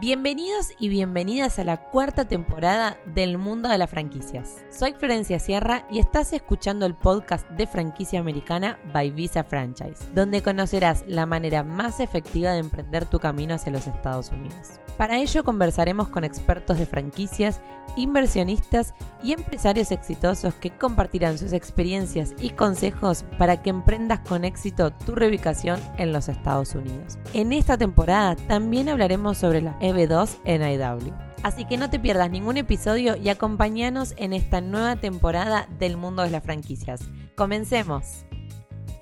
[0.00, 4.64] Bienvenidos y bienvenidas a la cuarta temporada del mundo de las franquicias.
[4.70, 10.40] Soy Florencia Sierra y estás escuchando el podcast de franquicia americana by Visa Franchise, donde
[10.40, 14.80] conocerás la manera más efectiva de emprender tu camino hacia los Estados Unidos.
[15.00, 17.62] Para ello conversaremos con expertos de franquicias,
[17.96, 18.92] inversionistas
[19.22, 25.14] y empresarios exitosos que compartirán sus experiencias y consejos para que emprendas con éxito tu
[25.14, 27.18] reubicación en los Estados Unidos.
[27.32, 31.14] En esta temporada también hablaremos sobre la EB2 en IW.
[31.44, 36.24] Así que no te pierdas ningún episodio y acompáñanos en esta nueva temporada del mundo
[36.24, 37.00] de las franquicias.
[37.36, 38.26] Comencemos.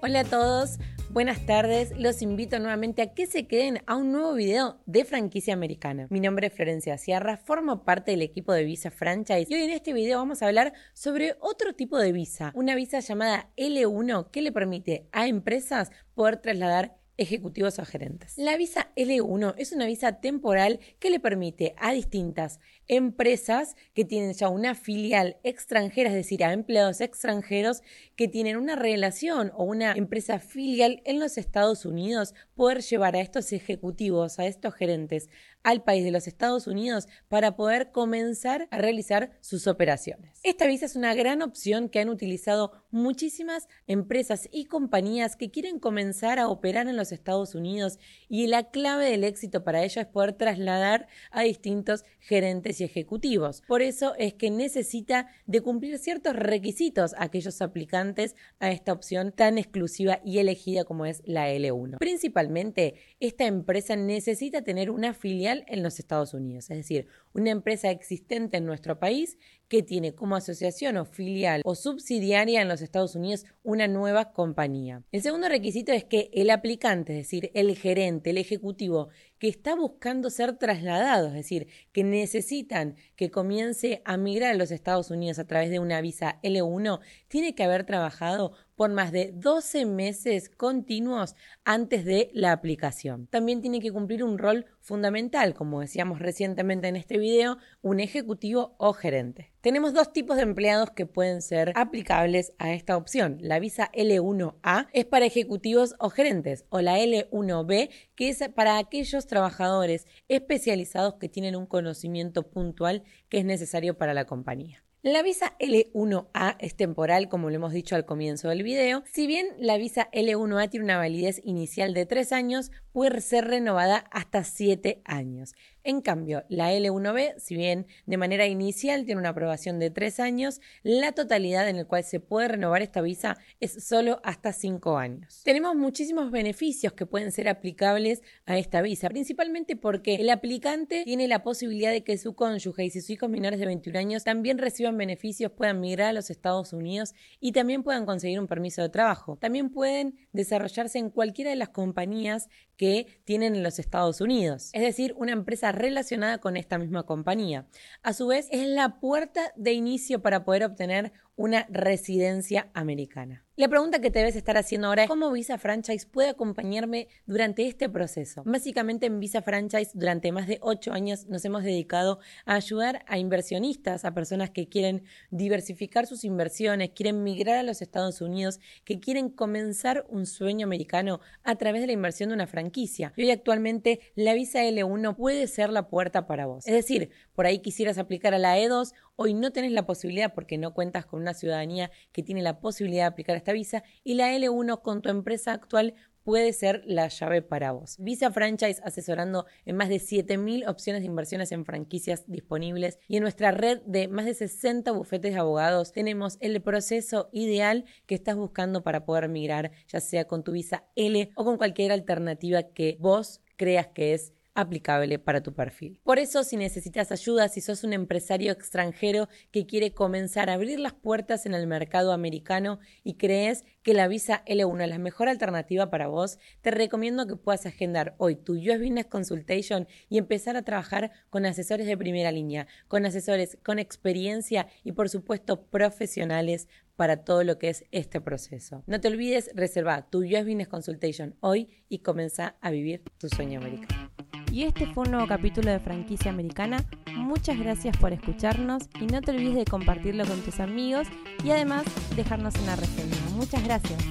[0.00, 0.78] Hola a todos,
[1.10, 5.54] Buenas tardes, los invito nuevamente a que se queden a un nuevo video de franquicia
[5.54, 6.06] americana.
[6.10, 9.70] Mi nombre es Florencia Sierra, formo parte del equipo de Visa Franchise y hoy en
[9.70, 14.42] este video vamos a hablar sobre otro tipo de visa, una visa llamada L1 que
[14.42, 18.38] le permite a empresas poder trasladar ejecutivos o gerentes.
[18.38, 24.32] La visa L1 es una visa temporal que le permite a distintas empresas que tienen
[24.32, 27.82] ya una filial extranjera, es decir, a empleados extranjeros
[28.16, 33.20] que tienen una relación o una empresa filial en los Estados Unidos, poder llevar a
[33.20, 35.28] estos ejecutivos, a estos gerentes
[35.62, 40.40] al país de los Estados Unidos para poder comenzar a realizar sus operaciones.
[40.42, 45.78] Esta visa es una gran opción que han utilizado muchísimas empresas y compañías que quieren
[45.78, 50.06] comenzar a operar en los Estados Unidos y la clave del éxito para ello es
[50.06, 53.62] poder trasladar a distintos gerentes y ejecutivos.
[53.66, 59.58] Por eso es que necesita de cumplir ciertos requisitos aquellos aplicantes a esta opción tan
[59.58, 61.98] exclusiva y elegida como es la L1.
[61.98, 67.90] Principalmente, esta empresa necesita tener una filial en los Estados Unidos, es decir, una empresa
[67.90, 73.14] existente en nuestro país que tiene como asociación o filial o subsidiaria en los Estados
[73.14, 75.02] Unidos una nueva compañía.
[75.12, 79.08] El segundo requisito es que el aplicante, es decir, el gerente, el ejecutivo
[79.38, 84.70] que está buscando ser trasladado, es decir, que necesitan que comience a migrar a los
[84.70, 89.32] Estados Unidos a través de una visa L1, tiene que haber trabajado por más de
[89.34, 91.34] 12 meses continuos
[91.64, 93.26] antes de la aplicación.
[93.26, 98.76] También tiene que cumplir un rol fundamental, como decíamos recientemente en este video, un ejecutivo
[98.78, 99.50] o gerente.
[99.60, 103.38] Tenemos dos tipos de empleados que pueden ser aplicables a esta opción.
[103.40, 109.26] La visa L1A es para ejecutivos o gerentes o la L1B que es para aquellos
[109.28, 114.82] trabajadores especializados que tienen un conocimiento puntual que es necesario para la compañía.
[115.02, 119.04] La visa L1A es temporal, como lo hemos dicho al comienzo del video.
[119.06, 123.98] Si bien la visa L1A tiene una validez inicial de 3 años, puede ser renovada
[124.10, 125.54] hasta 7 años.
[125.84, 130.60] En cambio, la L1B, si bien de manera inicial tiene una aprobación de 3 años,
[130.82, 135.42] la totalidad en la cual se puede renovar esta visa es solo hasta 5 años.
[135.44, 141.28] Tenemos muchísimos beneficios que pueden ser aplicables a esta visa, principalmente porque el aplicante tiene
[141.28, 144.96] la posibilidad de que su cónyuge y sus hijos menores de 21 años también reciban
[144.96, 149.38] beneficios, puedan migrar a los Estados Unidos y también puedan conseguir un permiso de trabajo.
[149.40, 154.82] También pueden desarrollarse en cualquiera de las compañías que tienen en los Estados Unidos, es
[154.82, 157.66] decir, una empresa relacionada con esta misma compañía.
[158.02, 163.44] A su vez, es la puerta de inicio para poder obtener una residencia americana.
[163.58, 167.66] La pregunta que te debes estar haciendo ahora es cómo Visa Franchise puede acompañarme durante
[167.66, 168.44] este proceso.
[168.44, 173.18] Básicamente en Visa Franchise durante más de ocho años nos hemos dedicado a ayudar a
[173.18, 179.00] inversionistas, a personas que quieren diversificar sus inversiones, quieren migrar a los Estados Unidos, que
[179.00, 183.12] quieren comenzar un sueño americano a través de la inversión de una franquicia.
[183.16, 186.64] Y hoy actualmente la Visa L1 puede ser la puerta para vos.
[186.64, 190.58] Es decir, por ahí quisieras aplicar a la E2, hoy no tenés la posibilidad porque
[190.58, 194.32] no cuentas con una ciudadanía que tiene la posibilidad de aplicar esta visa y la
[194.32, 195.94] L1 con tu empresa actual
[196.28, 197.96] puede ser la llave para vos.
[197.98, 203.22] Visa Franchise asesorando en más de 7.000 opciones de inversiones en franquicias disponibles y en
[203.22, 208.36] nuestra red de más de 60 bufetes de abogados tenemos el proceso ideal que estás
[208.36, 212.98] buscando para poder migrar, ya sea con tu visa L o con cualquier alternativa que
[213.00, 216.00] vos creas que es aplicable para tu perfil.
[216.02, 220.80] Por eso, si necesitas ayuda, si sos un empresario extranjero que quiere comenzar a abrir
[220.80, 225.28] las puertas en el mercado americano y crees que la visa L1 es la mejor
[225.28, 230.56] alternativa para vos, te recomiendo que puedas agendar hoy tu US Business Consultation y empezar
[230.56, 236.68] a trabajar con asesores de primera línea, con asesores con experiencia y por supuesto profesionales
[236.96, 238.82] para todo lo que es este proceso.
[238.86, 243.60] No te olvides, reserva tu US Business Consultation hoy y comienza a vivir tu sueño
[243.60, 244.10] americano.
[244.50, 246.84] Y este fue un nuevo capítulo de Franquicia Americana.
[247.14, 251.06] Muchas gracias por escucharnos y no te olvides de compartirlo con tus amigos
[251.44, 251.84] y además
[252.16, 253.16] dejarnos una reseña.
[253.36, 254.02] Muchas gracias.